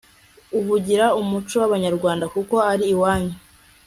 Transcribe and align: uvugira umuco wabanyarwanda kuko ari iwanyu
uvugira 0.59 1.05
umuco 1.21 1.53
wabanyarwanda 1.61 2.25
kuko 2.33 2.55
ari 2.71 2.85
iwanyu 2.93 3.35